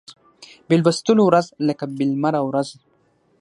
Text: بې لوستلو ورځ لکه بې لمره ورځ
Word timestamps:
بې 0.67 0.75
لوستلو 0.83 1.21
ورځ 1.25 1.45
لکه 1.67 1.83
بې 1.95 2.05
لمره 2.11 2.39
ورځ 2.47 2.67